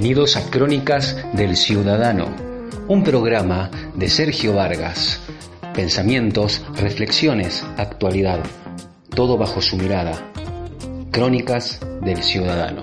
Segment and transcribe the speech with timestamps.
[0.00, 2.28] Bienvenidos a Crónicas del Ciudadano,
[2.86, 5.20] un programa de Sergio Vargas.
[5.74, 8.38] Pensamientos, reflexiones, actualidad,
[9.12, 10.12] todo bajo su mirada.
[11.10, 12.80] Crónicas del Ciudadano.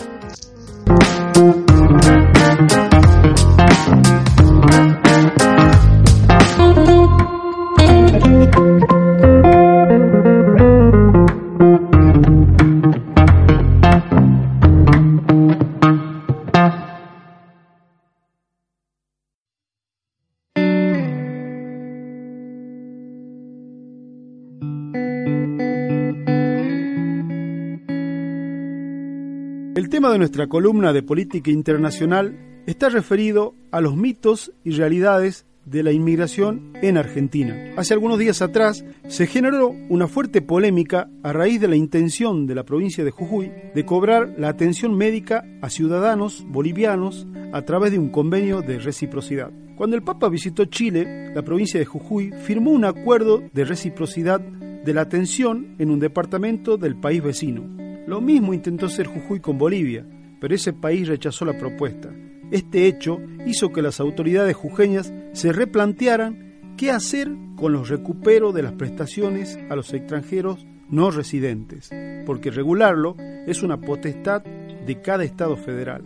[29.76, 35.45] El tema de nuestra columna de política internacional está referido a los mitos y realidades
[35.66, 37.73] de la inmigración en Argentina.
[37.76, 42.56] Hace algunos días atrás se generó una fuerte polémica a raíz de la intención de
[42.56, 48.00] la provincia de Jujuy de cobrar la atención médica a ciudadanos bolivianos a través de
[48.00, 49.52] un convenio de reciprocidad.
[49.76, 54.94] Cuando el Papa visitó Chile, la provincia de Jujuy firmó un acuerdo de reciprocidad de
[54.94, 57.84] la atención en un departamento del país vecino.
[58.08, 60.06] Lo mismo intentó hacer Jujuy con Bolivia,
[60.39, 62.14] pero ese país rechazó la propuesta.
[62.52, 68.61] Este hecho hizo que las autoridades jujeñas se replantearan qué hacer con los recuperos de
[68.61, 71.89] las prestaciones a los extranjeros no residentes,
[72.26, 73.16] porque regularlo
[73.48, 76.04] es una potestad de cada Estado federal.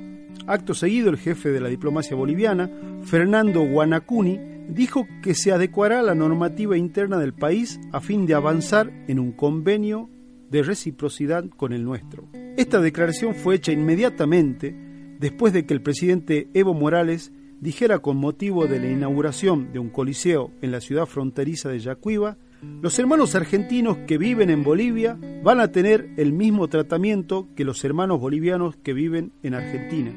[0.48, 2.70] Acto seguido, el jefe de la diplomacia boliviana,
[3.04, 4.40] Fernando Guanacuni,
[4.70, 9.32] dijo que se adecuará la normativa interna del país a fin de avanzar en un
[9.32, 10.10] convenio
[10.50, 12.28] de reciprocidad con el nuestro.
[12.58, 14.76] Esta declaración fue hecha inmediatamente
[15.20, 19.90] después de que el presidente Evo Morales dijera con motivo de la inauguración de un
[19.90, 22.38] coliseo en la ciudad fronteriza de Yacuiba,
[22.82, 27.84] los hermanos argentinos que viven en Bolivia van a tener el mismo tratamiento que los
[27.84, 30.12] hermanos bolivianos que viven en Argentina,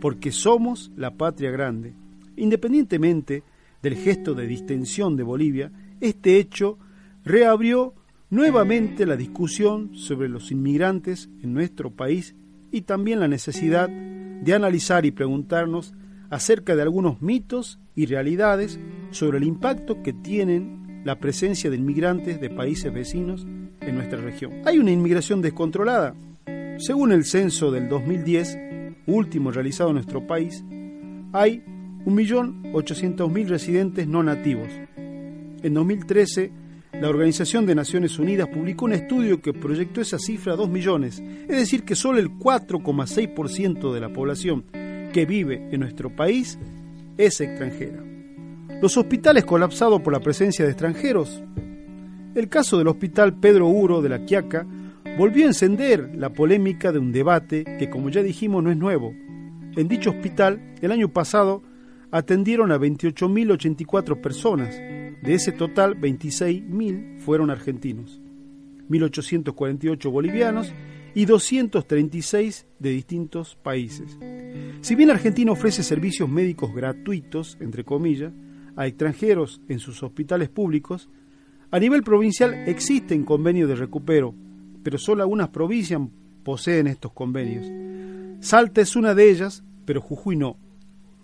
[0.00, 1.94] porque somos la patria grande.
[2.36, 3.44] Independientemente
[3.82, 5.70] del gesto de distensión de Bolivia,
[6.00, 6.78] este hecho
[7.24, 7.94] reabrió
[8.30, 12.34] nuevamente la discusión sobre los inmigrantes en nuestro país
[12.70, 15.94] y también la necesidad de analizar y preguntarnos
[16.30, 18.80] acerca de algunos mitos y realidades
[19.10, 23.46] sobre el impacto que tienen la presencia de inmigrantes de países vecinos
[23.80, 24.52] en nuestra región.
[24.64, 26.14] ¿Hay una inmigración descontrolada?
[26.78, 28.58] Según el censo del 2010,
[29.06, 30.64] último realizado en nuestro país,
[31.32, 31.62] hay
[32.06, 34.68] 1.800.000 residentes no nativos.
[34.96, 36.50] En 2013,
[37.00, 41.20] la Organización de Naciones Unidas publicó un estudio que proyectó esa cifra a 2 millones,
[41.20, 44.64] es decir, que solo el 4,6% de la población
[45.12, 46.58] que vive en nuestro país
[47.18, 48.02] es extranjera.
[48.80, 51.42] Los hospitales colapsados por la presencia de extranjeros.
[52.34, 54.66] El caso del hospital Pedro Uro de la Quiaca
[55.16, 59.14] volvió a encender la polémica de un debate que, como ya dijimos, no es nuevo.
[59.76, 61.62] En dicho hospital, el año pasado,
[62.10, 64.74] atendieron a 28.084 personas,
[65.24, 68.20] de ese total, 26.000 fueron argentinos,
[68.90, 70.74] 1.848 bolivianos
[71.14, 74.18] y 236 de distintos países.
[74.82, 78.34] Si bien Argentina ofrece servicios médicos gratuitos, entre comillas,
[78.76, 81.08] a extranjeros en sus hospitales públicos,
[81.70, 84.34] a nivel provincial existen convenios de recupero,
[84.82, 86.02] pero solo algunas provincias
[86.42, 87.66] poseen estos convenios.
[88.40, 90.58] Salta es una de ellas, pero Jujuy no.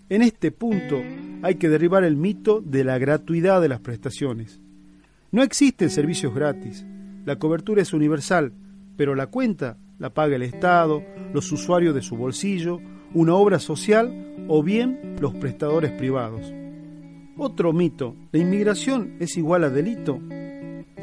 [0.09, 1.03] En este punto
[1.41, 4.61] hay que derribar el mito de la gratuidad de las prestaciones.
[5.31, 6.85] No existen servicios gratis.
[7.25, 8.53] La cobertura es universal,
[8.97, 12.79] pero la cuenta la paga el Estado, los usuarios de su bolsillo,
[13.13, 16.51] una obra social o bien los prestadores privados.
[17.37, 20.19] Otro mito, ¿la inmigración es igual a delito?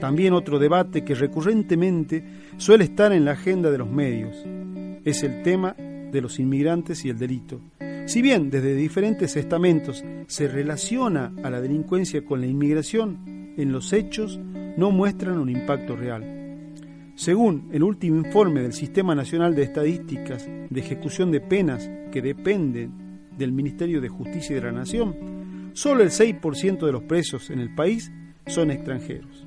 [0.00, 2.24] También otro debate que recurrentemente
[2.56, 4.36] suele estar en la agenda de los medios.
[5.04, 7.60] Es el tema de los inmigrantes y el delito.
[8.08, 13.92] Si bien desde diferentes estamentos se relaciona a la delincuencia con la inmigración, en los
[13.92, 14.40] hechos
[14.78, 16.72] no muestran un impacto real.
[17.16, 22.88] Según el último informe del Sistema Nacional de Estadísticas de Ejecución de Penas, que depende
[23.36, 27.74] del Ministerio de Justicia de la Nación, solo el 6% de los presos en el
[27.74, 28.10] país
[28.46, 29.46] son extranjeros.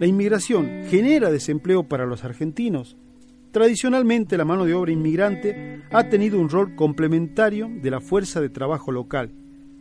[0.00, 2.96] La inmigración genera desempleo para los argentinos.
[3.54, 8.48] Tradicionalmente la mano de obra inmigrante ha tenido un rol complementario de la fuerza de
[8.48, 9.30] trabajo local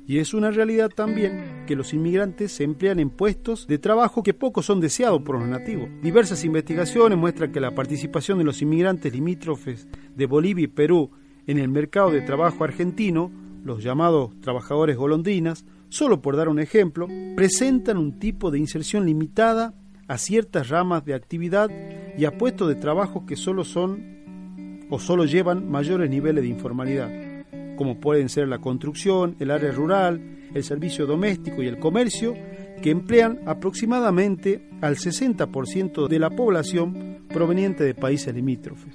[0.06, 4.36] y es una realidad también que los inmigrantes se emplean en puestos de trabajo que
[4.36, 5.90] pocos son deseados por los nativos.
[6.04, 11.10] Diversas investigaciones muestran que la participación de los inmigrantes limítrofes de Bolivia y Perú
[11.48, 13.32] en el mercado de trabajo argentino,
[13.64, 19.74] los llamados trabajadores golondrinas, solo por dar un ejemplo, presentan un tipo de inserción limitada
[20.08, 21.72] a ciertas ramas de actividad
[22.18, 27.34] y a puestos de trabajo que solo son o solo llevan mayores niveles de informalidad
[27.76, 30.22] como pueden ser la construcción, el área rural,
[30.54, 32.34] el servicio doméstico y el comercio,
[32.82, 38.94] que emplean aproximadamente al 60% de la población proveniente de países limítrofes.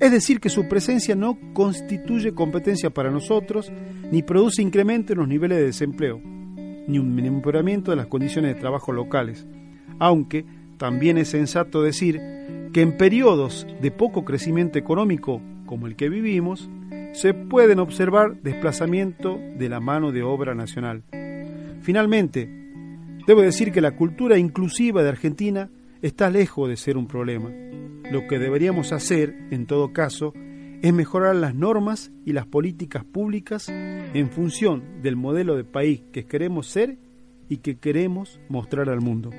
[0.00, 3.70] Es decir, que su presencia no constituye competencia para nosotros,
[4.10, 6.20] ni produce incremento en los niveles de desempleo,
[6.86, 9.46] ni un mejoramiento de las condiciones de trabajo locales,
[9.98, 10.44] aunque
[10.80, 12.22] también es sensato decir
[12.72, 16.70] que en periodos de poco crecimiento económico como el que vivimos,
[17.12, 21.02] se pueden observar desplazamiento de la mano de obra nacional.
[21.82, 22.48] Finalmente,
[23.26, 25.68] debo decir que la cultura inclusiva de Argentina
[26.00, 27.50] está lejos de ser un problema.
[28.10, 30.32] Lo que deberíamos hacer, en todo caso,
[30.80, 36.24] es mejorar las normas y las políticas públicas en función del modelo de país que
[36.24, 36.96] queremos ser
[37.50, 39.30] y que queremos mostrar al mundo.